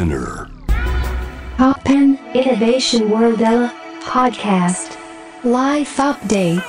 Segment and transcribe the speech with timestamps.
[0.00, 0.48] Spinner.
[1.58, 3.42] Poppen Innovation World
[4.02, 4.96] Podcast
[5.44, 6.62] Life Update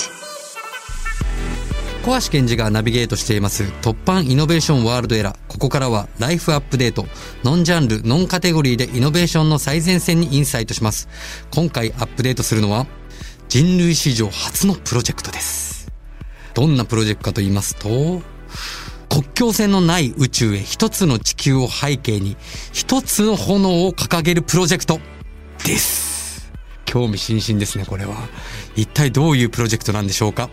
[2.03, 5.37] 小橋健二がナビゲートしています突破イノベーションワールドエラー。
[5.47, 7.05] ここからはライフアップデート。
[7.45, 11.07] ノンジャンル、ノンカテゴリーでイノベーションの最前線にインサイトします。
[11.51, 12.85] 今回アップデートするのは
[13.47, 15.89] 人類史上初のプロジェクトです。
[16.53, 18.21] どんなプロジェクトかと言いますと、
[19.11, 22.37] 国境線のない宇宙へ一つの地球を背景に
[22.71, 25.01] 一つの炎を掲げるプロジェクト
[25.65, 26.49] です。
[26.85, 28.15] 興味津々ですね、これは。
[28.77, 30.49] 一体どういうプロジェクトなんでしょうか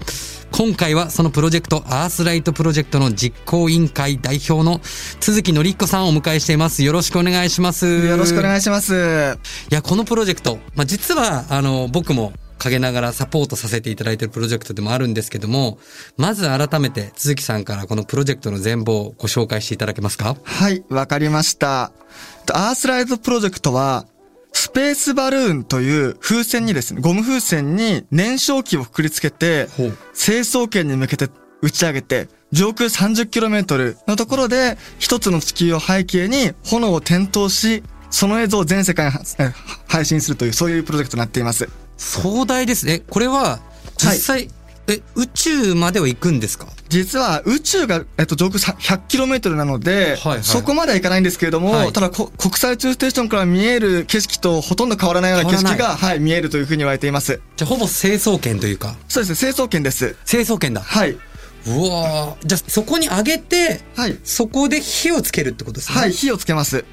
[0.50, 6.82] 今回はそのプロジェクト、アースライトプロジェクトの実行委員会代表の鈴木紀彦さんをお迎えしています。
[6.82, 7.86] よろしくお願いします。
[7.86, 9.38] よろしくお願いします。
[9.70, 15.78] いや、このプロジェクト、まあ、実は、あの、僕も陰ながらサポートさせていただいているプロジェクトでもあるんですけども、
[16.16, 20.36] まず改めて鈴木さんからこのプロジェクトの全貌をご紹介していただけますか？
[20.42, 21.92] はい、わかりました。
[22.52, 24.06] アースライトプロジェクトは、
[24.52, 29.68] スペースバルーンという風船にですね、ゴム風船に燃焼器をくくりつけて。
[30.14, 31.28] 成層圏に向けて
[31.62, 39.12] 打ち上げて、上空 30km のところで、一つの地球を背景に炎を点灯し、その映像を全世界に
[39.86, 41.68] 配信するという、そういうプロジェクトになっています。
[41.98, 43.00] 壮大ですね。
[43.10, 43.60] これは、
[43.98, 44.48] 実際、
[44.86, 46.66] え、宇宙までは行くんですか？
[46.88, 57.42] 実は宇宙が、えっと、上空さ 100km なので、はいはいそこまではいかないんですけれども、はいただこ国際宇宙ステーションから見える景色とほとんど変わらないような景色が、はい、見えるというふうに言われています。
[57.56, 60.16] じゃあほぼ成層圏というか、そうですね、成層圏です。
[60.24, 60.80] 成層圏だ。
[60.80, 61.10] はい。
[61.10, 61.16] う
[61.90, 64.16] わーじゃあそこに上げて、はい。
[64.24, 65.98] そこで火をつけるってことですね。
[65.98, 66.86] はい、火をつけます。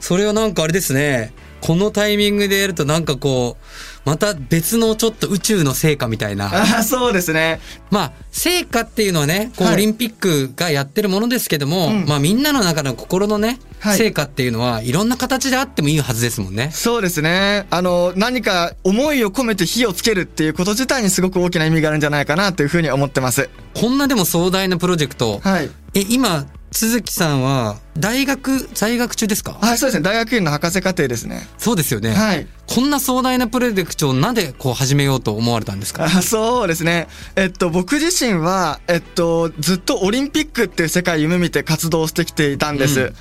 [0.00, 1.32] それはなんかあれですね。
[1.64, 3.64] このタイミングでやるとなんかこう、
[4.04, 6.48] また別のちょっと宇宙の成果みたいな。
[6.54, 7.58] ああ、そうですね。
[7.90, 16.70] まあ、成果っていうのはね、こう、はいオリンピックがやってるものですけども、うんまあみんなの中の心のね、はい成果っていうのは、いろんな形であってもいいはずですもんね。
[16.70, 17.66] そうですね。
[17.70, 23.48] あの、何か思いを込めて火をつけるっていうこと自体にすごく大きな意味があるんじゃないかなというふうに思ってます。
[23.72, 25.40] こんなでも壮大なプロジェクト。
[25.42, 25.70] はい。
[25.94, 29.56] え、今、鈴木さんは、大学、在学中ですか？
[29.60, 30.02] はい、そうですね。
[30.02, 31.46] 大学院の博士課程ですね。
[31.58, 32.10] そうですよね。
[32.10, 32.48] はい。
[32.66, 36.04] こんな壮大なプロジェクトをなんでこう始めようと思われたんですか？
[36.04, 37.06] あそうですね。
[37.36, 43.00] えっと、僕自身は、えっと、ずっとオリンピックっていう世界を夢見て活動してきていたんです。
[43.00, 43.14] うん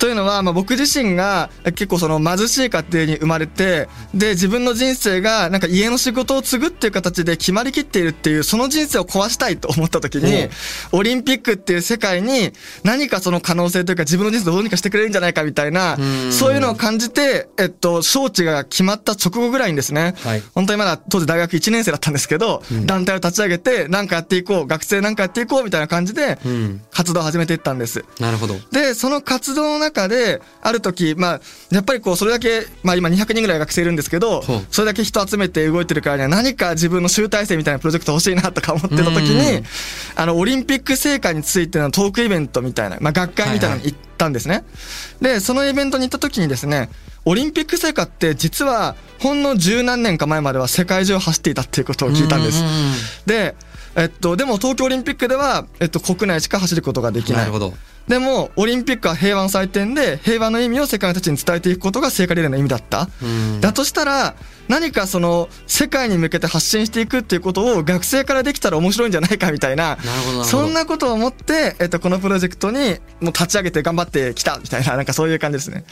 [0.00, 10.48] というのは、まあ、僕自身がえ結構その貧しい家庭に生まれて、で、自分の人生がなんか家の仕事を継ぐっていう形で決まりきっているっていう、その人生を壊したいと思った時に、
[10.92, 16.32] オリンピックっていう世界に何かその可能性というか自分の人生をどうにかしてくれるんじゃないかみたいな、ん。
[16.32, 20.42] そういうのを感じて、えっと、招致が決まった直後ぐらいにですね、はい。
[20.54, 28.04] 本当にまだ当時大学1年生だったんですけど、団体を立ち上げて、なんかやっていこう、学生なんかやっていこうみたいな感じでん、活動を始めていったんです。
[28.18, 28.56] なるほど。
[28.72, 31.40] で、その活動の中で、ある時、まあ、
[31.70, 39.22] やっぱりこう、それだけ、まあ今200人ぐらい学生いるんですけどそれだけ人集めて動いてるからには何か自分の集大成みたいなプロジェクト欲しいなとか思ってた時うん。
[39.22, 39.62] に、
[40.16, 44.64] あの、オリンピック成果についてのトークイベントみたいな、まあ学会みたいなのに行ったんですね。
[45.20, 46.90] で、そのイベントに行った時にですね、
[47.24, 52.66] オリンピック成果って実はほんの十何年か前までは世界中を走っていたっていうことを聞いたんですう。
[52.66, 52.92] ん
[53.26, 53.54] で、
[54.00, 57.38] えっと、でも東京オリンピックでは、えっと、国内しか走ることができない。
[57.40, 57.74] なるほど。
[58.08, 63.10] でも、オリンピックは平和の祭典で、平和の意味を世界の人たちに伝えていくことが聖火リレーの意味だった。
[63.22, 64.36] うんだとしたら、
[64.68, 75.84] 何かその、世界に向けて発信していくっていうことを学生からできたら面白いんじゃないかみたいな、なるほどなるほどそんなことを思って、えっと、このプロジェクトに、もう立ち上げて頑張ってきたみたいな、なんかそういう感じですね。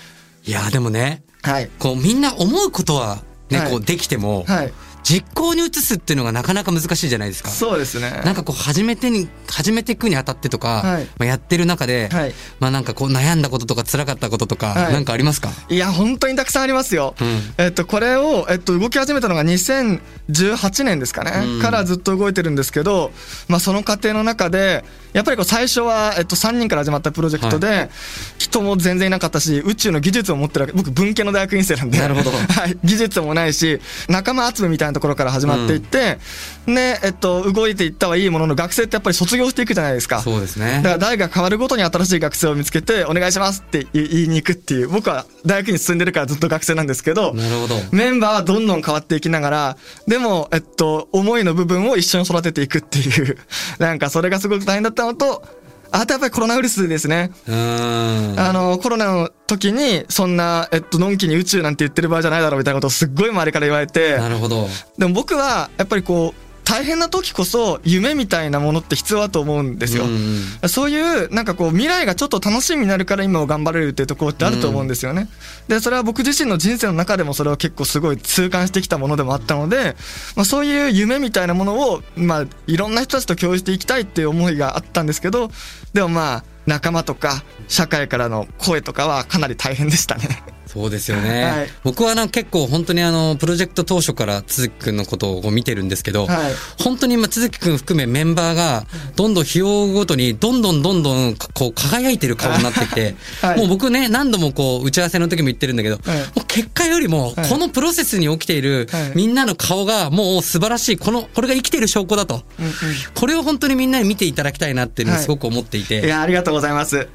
[0.47, 1.69] いや、でもね、はい。
[1.79, 4.73] こうみんな思うことはね、はいこうできても、はい。
[5.09, 7.49] 実行に移すっていうのがなかなか難しいじゃないですか。
[7.49, 8.21] そうですね。
[8.27, 11.05] なんかこう始めてに、始めていくにあたってとか、はい。
[11.19, 12.35] まあ、やってる中で、はい。
[12.61, 14.93] まあなんかこう悩んだこととか辛かったこととか、はい。
[14.93, 15.49] なんかありますか？
[15.71, 17.15] いや、本当にたくさんありますよ。
[17.19, 17.41] うん。
[17.57, 21.63] えっと、これを、えっと、動き始めたのが2018年ですかね、うん。
[21.63, 23.11] からずっと動いてるんですけど、
[23.49, 27.89] まあ、その過程の中で、やっぱりこう最初は、えっと、3人から始まったプロジェクトで、
[28.39, 32.31] 人も全然いなかったし、宇宙の技術を持ってるわけ、僕、文系の大学院生なんで、なるほど。
[32.37, 36.19] はい、技術もないし、仲間集めみたいなところから始まっていって、
[36.67, 40.21] で、えっと、動いていったはいいものの、学生ってやっぱり卒業していくじゃないですか。
[40.21, 40.83] そうですねだ。
[40.83, 47.75] から代が変わるごとに新しい学生を見つけて、お願いしますって言い言いに行くっていう、僕は大学に進んでるからずっと学生なんですけど、なるほど。
[47.93, 53.39] メンバーはどんどん変わっていきながら、でも、えっと、思いの部分を一緒に育てていくっていう、
[53.79, 55.45] なんかそれがすごく大変だったのと、
[55.91, 57.31] あとやっぱりコロナウイルスですね。
[57.49, 64.69] あの、コロナの時に、そんな、えっと、のんきに宇宙なんて言ってる場合じゃないだろうみたいなことをすっごい周りから言われて、なるほど。
[64.99, 70.05] でも僕は、やっぱりこう、大変な時こそ夢みたいなものって必要だと思うんですよ。
[70.05, 75.29] うんうんそういう、なんかこう、未来がちょっと楽しみになるから今を頑張れるっていうところってあると思うんですよね。
[75.69, 79.97] で、それは僕自身の人生の中でもそれは結構すごい痛感してきたものでもあったので、
[80.37, 85.51] まあそういう夢みたいなものを、まあいろんな人たちと共有していきたいっていう思いがあったんですけど、
[85.95, 90.58] でもまあ、仲間とか社会からの声とかはかなり大変でしたね。
[90.79, 91.45] そうですよね。
[91.45, 91.69] はい。
[91.83, 96.53] 僕はな結構本当にあの、プロジェクト当初から鈴木くんのことを見てるんですけど、はい。
[96.81, 98.87] 本当に今鈴木くん含めメンバーが、
[99.17, 103.59] どんどん日を追うごとに、どんどんどんどんこう輝いてる顔になってきて、 はい。
[103.59, 106.19] もう僕ね、何度もこう、打ち合わせの時も言ってるんだけど、はい。
[106.19, 107.49] もう結果よりも、はい。
[107.49, 109.13] このプロセスに起きているはい。
[109.17, 112.45] みんなの顔がもう素晴らしい、この、これが生きている証拠だと。
[112.61, 112.73] うんうん。
[113.15, 115.25] これを本当にみんなに見ていただきたいなっていうのをはい。
[115.25, 116.05] すごく思っていて。
[116.05, 117.09] いや、ありがとうございます。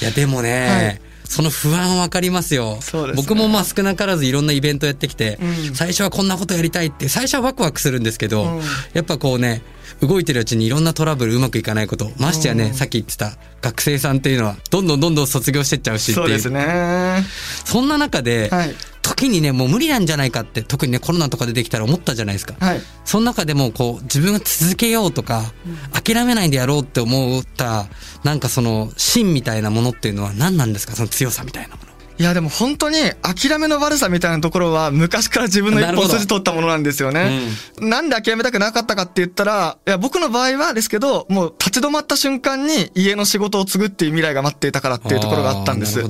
[0.00, 2.76] いや、でもね、はいその不安わかりますよ。
[2.82, 8.60] そうですね僕もまあ少なからずいろんなイベントやってきて、うん最初はこんなことやりたいって、最初はワクワクするんですけど、うん
[8.92, 9.62] やっぱこうね、
[10.02, 16.26] 動いてるうちにいろんなトラブルうまくいかないこと、ましてやね、うんさっき言ってた学生さんっていうのは、どんどんどんどん卒業してっちゃうしっていう。
[16.26, 17.24] そうですね。
[17.64, 18.74] そんな中で、はい。
[19.22, 22.54] 時にね、もう無理なんじゃないかって、特にね、コロナとかでできたら思ったじゃないですか。
[22.58, 22.80] はい。
[23.04, 25.52] その中でもこう自分が続けようとか、
[25.92, 27.86] 諦めないでやろうって思った、
[28.24, 30.94] なんかその芯みたいなものっていうのは何なんですか？
[30.94, 31.91] その強さみたいなもの。
[32.22, 37.40] いやでも本当に諦めの悪さみたいなところは昔から自分の一本筋取ったものなんですよね。
[37.80, 46.00] なんで諦めたくなかったかって言ったら、いや僕の場合はですけど、もう立ち止まった瞬間に家の仕事を継ぐっていう未来が待っていたからっていうところがあったんです。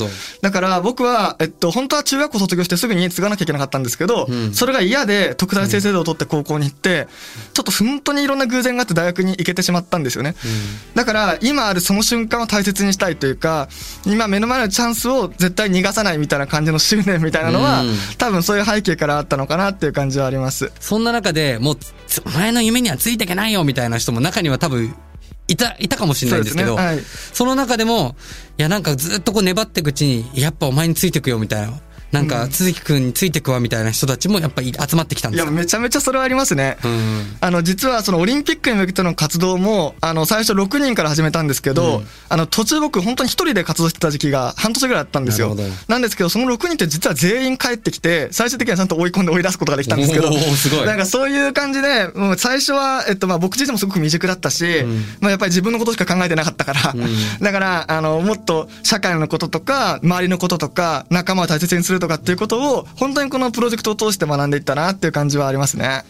[0.42, 7.08] だから僕は、えっと、本当は中学校卒業してすぐに継がなきゃいけなかったんですけど、うんそれが嫌で特大生制度を取って高校に行って、
[7.54, 10.34] ちょっと本当にいろんな偶然があって大学に行けてしまったんですよね。
[10.94, 13.70] だから今あるその瞬間を大切にしたいというか
[14.04, 17.94] 今目の前のチャンスを絶対逃がさないみたいな感じの執念みたいなのは、うん。
[18.18, 20.72] 多分そういう背景からあったのかなっていう感じはあります。
[20.80, 24.94] そんな中でもうつ、お前の夢にはついていけないよみたいな人も中には多分、
[25.48, 26.86] いた、いたかもしれないんですけど、そね。
[26.86, 26.98] はい。
[27.32, 28.16] その中でも、
[28.58, 31.72] いやなんかずっとこう粘っていくうちに、やっぱお前についてくよみたいな、
[32.12, 35.58] なんか、鈴木くんについてくわみたいな人たちもやっぱり集まってきたんいやですか？
[35.60, 36.76] めちゃめちゃそれはありますね。
[36.84, 37.36] うん。
[37.40, 42.06] あの実はそのオリンピックに向けての活動もあの最初6人から始めたんですけど、うん。
[42.28, 45.54] あの途中僕本当に一人で活動してた時期が半年ぐらいあったんですよ。
[45.54, 50.86] ななんですけどその6人って実は全員帰ってきて最終的にはちゃんと追い込んで追い出すことができたんですけど おーすごい。
[50.86, 55.04] なんかそういう感じでもう最初は、えっと、まあ僕自身もすごく未熟だったし、ん。
[55.20, 56.98] まあ、やっぱり自分のことしか考えてなかったから、ん。
[57.40, 66.04] だからあのもっと社会のこととか周りのこととか仲間を大切にするとかっていうことを本当にこのプロジェクトを通して学んでいったなっていう感じはありますね。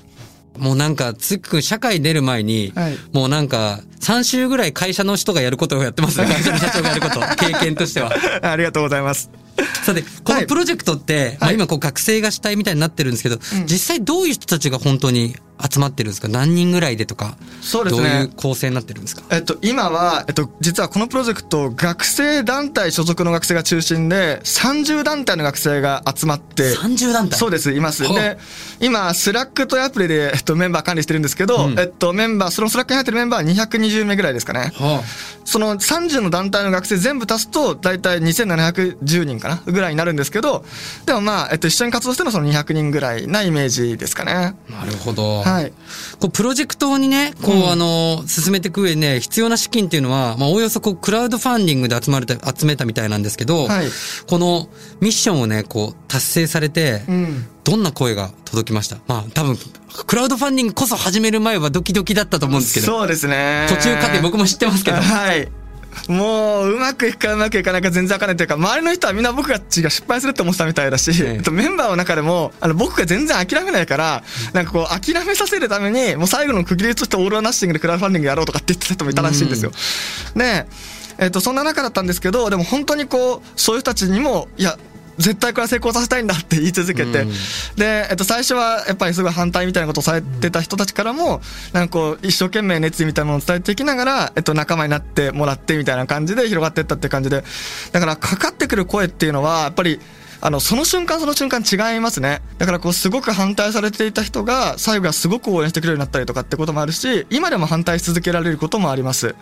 [0.58, 6.26] もうなんか、つっくん社会出る前に、はいもうなんか、3週ぐらい会社の人がやることをやってますね。
[6.32, 7.20] 会社の社長がやること。
[7.36, 8.12] 経験としては。
[8.42, 9.30] ありがとうございます。
[9.84, 15.36] さて、このプロジェクトって、まあはい今こう学生が主体みたいになってるんですけど、実際どういう人たちが本当に
[15.70, 16.28] 集まってるんですか？
[16.28, 17.36] 何人ぐらいでとか。
[17.60, 19.22] そうですねどういう構成になってるんですか？
[19.30, 27.38] えっと、今は、えっと、実はこのプロジェクト、学生団体所属の学生が中心で、30団体の学生が集まって、?30 団体？
[27.38, 28.02] そうです、います。
[28.02, 28.38] で、
[28.80, 34.72] 今、 Slack というアプリで、えっと、メンバー管理してるんですけど、うんえっと、メンバー、その Slack に入ってるメンバーは220名ぐらいですかね。
[34.74, 35.02] は
[35.44, 40.64] その30の団体の学生全部足すと、大体2710人かなぐらいになるんですけど、
[41.06, 44.32] でもまあ、えっと、一緒に活動してるのはその200人ぐらいなイメージですかね。
[44.70, 45.40] あ、なるほど。
[45.42, 45.51] はい。
[46.20, 53.86] こう、プロジェクトにね、こう、うんあの、進めていく上で、ね、必要な資金っていうのは、まあ、おおよそこう、クラウドファンディングで集まれた、集めたみたいなんですけど、はい
[54.26, 54.68] この
[55.00, 57.46] ミッションをね、こう、達成されて、うん。
[57.64, 58.96] どんな声が届きました？
[59.06, 59.56] まあ、多分、
[60.06, 63.66] クラウドファンディングこそ始める前はドキドキだったと思うんですけど、そうですね。
[63.68, 65.48] 途中過程僕も知ってますけど、はい。
[66.08, 71.34] もう、うまくいくかうまくいかないか全然わかんないというか、周りの人はみんな僕たちが失敗するって思ってたみたいだし、ええ。
[71.34, 74.22] えっとメンバーの中でも、あの、僕が全然諦めないから、
[74.52, 79.72] なんかこう、諦めさせるために、もう最後の区切りとしてオールアナッシングでクラウドファンディングやろうとかって言ってた人もいたらしいんですよ。
[80.34, 80.66] で、
[81.18, 84.78] えっと、そんな中だったんですけど、でも本当にこう、そういう人たちにも、いや、
[85.18, 87.32] 絶対これは成功させたいんだって言い続けて、うん
[87.76, 91.40] で、えっと、最初はやっぱりすごい反対みたいなことをされてた人たちからも、
[91.72, 97.44] なんかこう、一生懸命熱意みたいなものを伝えていきながら、えっと、仲間になってもらってみたいな感じで広がっていったって感じで、
[97.92, 100.00] だからかかってくる声っていうのは、やっぱり、
[100.44, 102.42] あの、その瞬間その瞬間違いますね。
[102.58, 109.36] だからこう、すごく反対されていた人が、最後はすごく応援してくれるようになったりとかってこともあるし、今でも反対し続けられることもあります。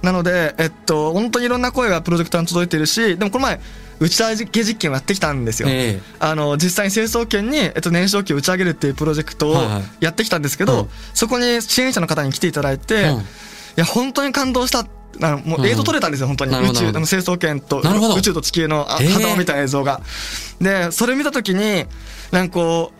[0.00, 3.60] なので、えっと、本当にいろんな声がプロジェクターに届いているし、でもこの前、
[4.00, 5.68] 打ち上げ実験をやってきたんですよ。
[5.68, 13.24] ええあの、実際に成層圏に、えっと、燃焼機を打ち上げるっていうプロジェクトをはいはいやってきたんですけど、うんそこに支援者の方に来ていただいて、うんい
[13.76, 14.86] や、本当に感動した。
[15.20, 16.56] あのもうんう映像撮れたんですよ、本当に。
[16.56, 20.00] 宇宙、の成層圏と宇宙と地球のあへえ狭間みたいな映像が。
[20.60, 21.86] で、それ見たときに、
[22.30, 22.97] なんかこう、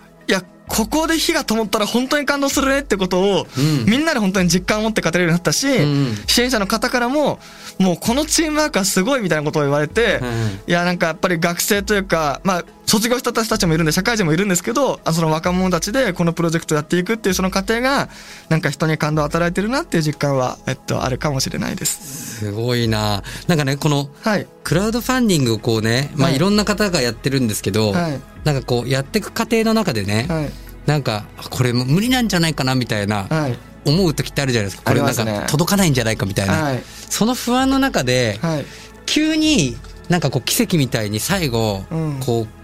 [0.68, 3.84] ここで火が灯ったら本当に感動するねってことを、うん。
[3.86, 7.40] みんなで本当に実感を持って語れるようになったし、ん支援者の方からも、
[7.78, 10.28] もうこのチームワークはすごいみたいなことを言われて、うん
[10.66, 18.08] いや、なんかやっぱり学生というか、まあ、卒業した人たちもいるんで、社会人もいるんですけど、あその若者たちでこのプロジェクトをやっていくっていうその過程が、
[18.48, 22.38] なんか人に感動を与えてるなっていう実感は、えっと、あるかもしれないです。
[22.38, 23.22] すごいな。
[23.46, 24.46] なんかね、この、はい。
[24.64, 26.36] クラウドファンディングをこうね、まあはい。
[26.36, 28.20] いろんな方がやってるんですけど、はい
[28.52, 30.50] なんかこうやっていく過程の中でね、はい。
[30.86, 33.58] なんかこれ無理なんじゃないかなみたいなはい。
[33.84, 34.90] 思う時ってあるじゃないですか。
[34.90, 36.54] これなんか届かないんじゃないかみたいな。
[36.54, 36.82] はい。
[37.10, 38.64] その不安の中で、はい。
[39.04, 39.76] 急に
[40.08, 42.57] なんかこう奇跡みたいに最後、うんこう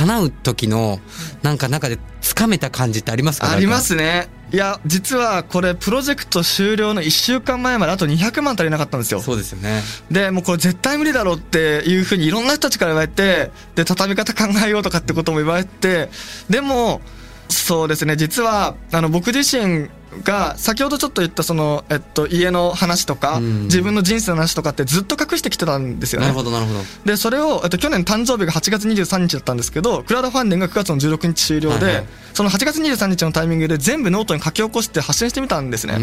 [0.00, 0.98] 叶う時の
[1.42, 3.50] なんか中で掴めた感じってありますか？
[3.50, 3.78] ありま。
[3.80, 4.28] すね。
[4.52, 9.20] いや、実はこれ、プロジェクト終了の1週間前まであと200万足りなかったんですよ。
[9.20, 9.82] そうですよね。
[10.10, 16.10] で、もうこれ絶対無理だろうっていうふうにいろんな人たちから言われて、で、畳み方考えようとかってことも言われて、
[16.48, 17.00] でも、
[17.48, 19.88] そうですね、実は、あの、僕自身
[20.24, 26.26] が、先ほどちょっと言ったその、えっと、家の話とか、うん自分の人生の話とかってずっと隠してきてたんですよね。
[26.26, 26.80] なるほどなるほど。
[27.04, 35.98] で、それを、えっと、去年誕生日が8月23日だったんですけど、クラウドファンディングが9月の16日終了で、はいはいその8月23日のタイミングで全部ノートに書き起こして発信してみたんですね。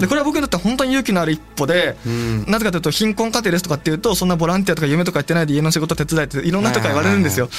[0.00, 7.50] で、これは僕にとって本当に勇気のある一歩で、うんなぜかというと、貧困家庭ですとかっていうと、そんなボランティアとか夢とかやってないで家の仕事手伝いっていろんな人から言われるんですよ。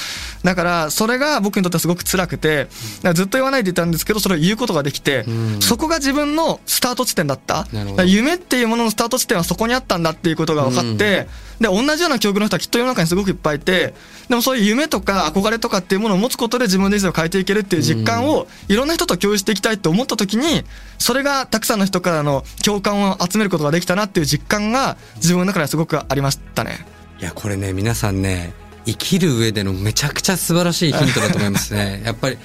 [0.42, 2.68] だから、それが僕にとってはすごく辛くて、
[3.14, 7.66] ずっと言わないでいたんですけど、それを言うことができて、うんそこが自分のスタート地点だった。
[8.04, 11.26] 夢っていうもののスタート地点はそこにあったんだっていうことが分かって、
[11.58, 13.94] で、同じような境遇の人はきっと世の中にすごくいっぱいいて、
[14.28, 20.64] でもそういう夢とか憧れとかっていうものを持つことで自分の人生を変えていけるっていう実感をいろんな人と共有していきたいって思った時に、
[20.98, 26.86] それがたくさんの人からの共感を集めることができたなっていう実感が自分の中ではすごくありましたね。
[27.20, 28.54] いや、これね、皆さんね、
[28.86, 32.02] 生きる上でのめちゃくちゃ素晴らしいヒントだと思いますね。
[32.06, 32.38] やっぱり、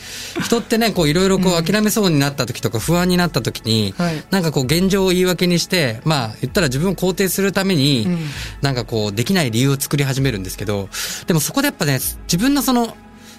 [0.44, 8.30] 人ってね、こういろいろこう諦めそうになった時とか不安になった時に、はいなんかこう現状を言い訳にして、まあ言ったら自分を肯定するために、うん
[8.62, 10.89] なんかこうできない理由を作り始めるんですけど、
[11.27, 12.96] でもそこでやっぱね、自分のその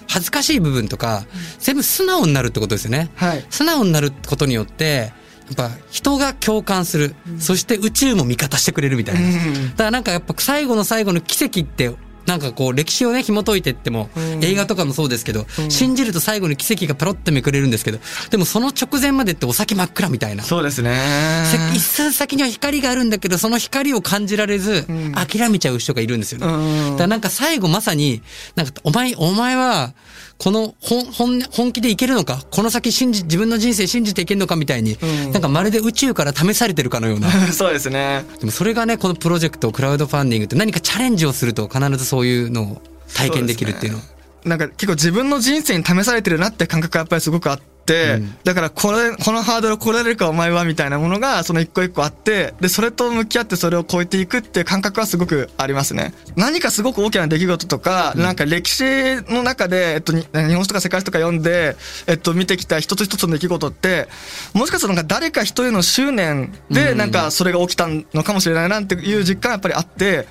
[0.07, 1.25] 恥ずかしい部分とか、
[1.59, 3.09] 全部素直になるってことですよね。
[3.15, 3.45] はい。
[3.49, 5.13] 素直になることによって、
[5.47, 9.21] やっぱ人が共感する、そして宇宙も味方してくれるみたいな。
[9.21, 11.91] うんだからなんかやっぱ最後の最後の奇跡って、
[12.27, 20.43] なんかこう歴史をね紐解いてっても、うん映画とかもそうですけど、うん信じると最後に奇跡がパロッとめくれるんですけど、でもその直前までってお先真っ暗みたいな。
[20.43, 20.99] そうですね。
[21.45, 26.47] せ一寸先には光があるんだけど、その光を感じられず、うん諦めちゃう人がいるんですよね。
[26.47, 28.21] うんだからなんか最後まさに、
[28.55, 29.93] なんかお前、お前は、
[30.37, 32.43] この本、本、本気でいけるのか？
[32.51, 37.29] この先信じ、自分の人生信じていけるのかみたいに、うんなんかまるで宇宙から試されてるかのような。
[37.51, 38.23] そうですね。
[38.39, 42.81] でもそれがね、このプロジェクト、クラウドファンディングって何かチャレンジをすると必ずそういうのを
[43.13, 43.99] 体験できるっていうの。
[44.45, 47.63] なんか結構自分の人生に試されてるなって感覚がやっぱりすごくあって、
[47.93, 48.37] うん。
[48.43, 56.13] だからこれ、このハードルを超えられるかお前はみたいなものがその一個一個あって、で、それと向き合ってそれを超えていくっていう感覚はすごくありますね。
[56.35, 58.83] 何かすごく大きな出来事とか、なんか歴史
[59.31, 61.75] の中で、えっと、に日本史とか世界史とか読んで、
[62.07, 64.07] えっと、見てきた一つ一つの出来事って、
[64.53, 70.27] もしかするとなんか誰か一人の執念でなんかそれが起きたのかもしれないなっていう実感がやっぱりあって、なんか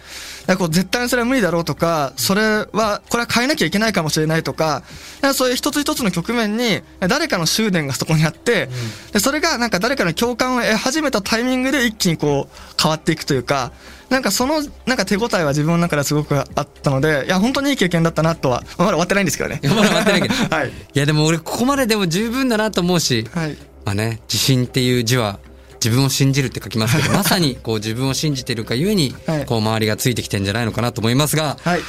[0.56, 4.82] こう絶対にそれは無理だろうとか、それは、これは変えなきゃいけないかもしれないとか、
[5.20, 8.68] かそういう一つ一つの局面に誰かの執念がそこにあって、
[9.12, 13.72] でそれがなんか誰かの共感を得始めたタイミングで一気にこう変わっていくというか、
[14.08, 19.60] なんかそのなんか手応えは自分の中ではすごくあったので、いや本当にいい経験だったなとは、まだ終わってないんですけどね。
[19.62, 20.68] いやまだ終わってないけど はい。
[20.68, 23.56] いやでも俺ここまででも十分だなと思うし、はい。
[23.84, 25.38] まあね、自信っていう字は
[25.86, 31.80] 自分を信じるって書きますけど、 まさにこう自分を信じてるかゆえにはい、こう周りがついてきてんじゃないのかなと思いますが、はい。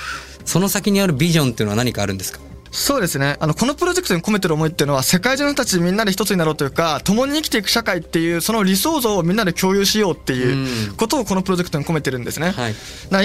[0.45, 2.39] その先にあるビジョンっていうのは何かあるんですか？
[2.77, 3.37] そうですね。
[3.39, 12.51] あの、このプロジェクトに込めてる思いっていうのは、世界中の人たちみんなで一つになろうというか、共に生きていく社会っていう、その理想像をみんなで共有しようっていうことをこのプロジェクトに込めてるんですね。
[12.51, 12.75] はい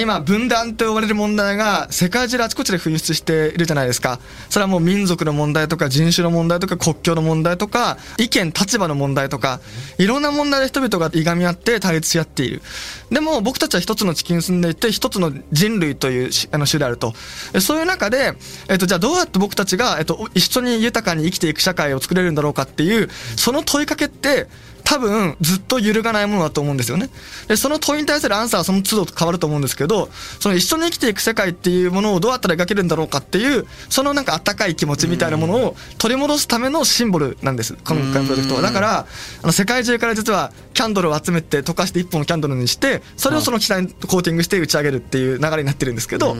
[0.00, 4.20] 今、分断と呼ばれる問題が世界中であちこちで噴出しているじゃないですか。
[4.48, 9.60] それはもう民族の問題とか人種の問題とか国境の問題とか、意見、立場の問題とか、
[9.98, 12.62] いろんな問題で人々がいがみ合って対立し合っている。
[13.10, 17.12] でも僕たちは一つの地球に住んでいて、一つの人類というしあの種であると。
[17.52, 18.34] えそういう中で、
[18.68, 24.46] えっと、じゃあどうやって僕たちが、えっと、一緒に豊かに生きていく社会を作れるんだろうかっていう、その問いかけって、
[24.84, 27.08] 多分ずっと揺るがないものだと思うんですよね。
[27.48, 37.74] で、その問いに対するアンサーはその都度変わると思うんですけど、その一緒に生きていく世界っていうものをどうやったら描けるんだろうかっていう、そのなんか温かい気持ちみたいなものを取り戻すためのシンボルなんです。
[37.84, 38.62] 今回のプロジェクトは。
[38.62, 39.06] だから、
[39.42, 46.36] あの世界中から実は、ャンドルを集めて溶かして1本のキャンドルにしてそれをその機体にコーティングして打ち上げるっていう流れになってるんですけど、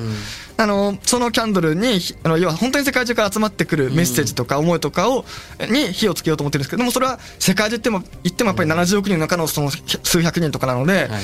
[0.57, 5.25] あのそのキャンドルにあの要は本当に世界中から集まってくるメッセージとか思いとかを
[5.71, 11.07] に火をつけようと思ってるんですけどもそれは世界中っても言ってもやっぱり70億人の中のその数百人とかなので。
[11.07, 11.23] はい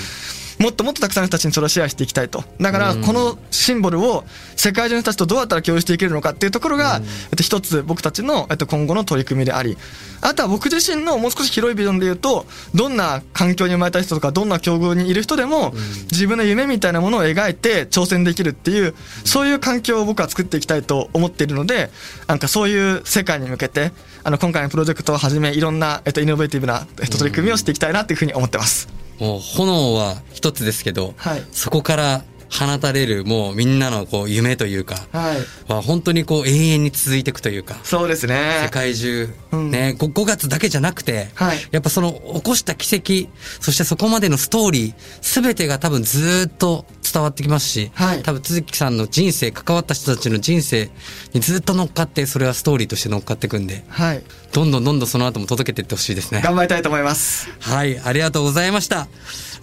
[0.58, 2.44] もっともっとたくさんの人たちにそれをシェアしていきたいと。
[2.60, 4.24] だから、このシンボルを
[4.56, 7.00] 世界中の人たちとどうやったら共有していけるのかっていうところが、
[7.30, 9.78] えっと、一つ僕たちの、えっと、今後の取り組みであり、
[10.20, 15.72] あとは僕自身のもう少し広いビジョンで言うと、どんな環境に生まれた人とか、どんな境遇にいる人でも、
[16.10, 21.90] 自分の夢みたいなものを描いて挑戦できるっていう、そういう環境を僕は作っていきたいと思っているので、
[22.26, 23.92] なんかそういう世界に向けて、
[24.24, 28.97] あの、今回のプロジェクトをはじめ、いろんな、えっと、イノベーティブな、えっと、取り組みをしていきたいなっていうふうに思ってます。
[29.18, 35.72] もう炎は一つですけど、はいそこから放たれるもうみんなのこう夢というか、はい。
[35.72, 38.60] は本当にこう永遠に続いていくというか、そうですね。
[38.64, 50.90] 世界中、うんね、5, 5月だけじゃなくて、はいやっぱその起こした奇跡、そしてそこまでのストーリー、すべてが多分ずーっと伝わってきますし、はい多分都築さんの人生、関わった人たちの人生
[51.34, 54.22] にずっと乗っかって、それはストーリーとして乗っかっていくんで、はい。
[54.52, 56.40] どんどんどんどんその後も届けていってほしいですね。
[56.42, 57.50] 頑張りたいと思います。
[57.60, 59.08] はい、ありがとうございました。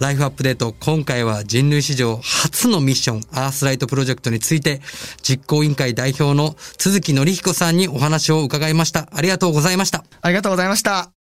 [0.00, 4.80] ライフアップデート、今回は人類史上初のミッション、アースライトプロジェクトについて、
[5.22, 9.08] 実行委員会代表の鈴木紀彦さんにお話を伺いました。
[9.12, 10.04] ありがとうございました。
[10.20, 11.15] ありがとうございました。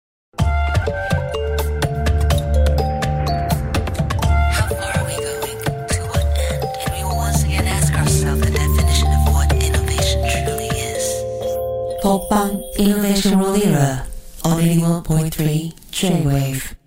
[12.04, 14.04] Popang Innovation World Era
[14.44, 16.83] on 81.3 J-Wave.